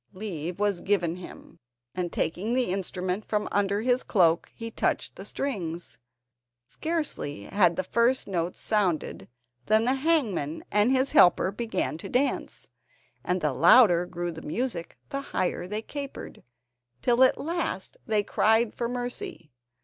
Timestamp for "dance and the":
12.09-13.53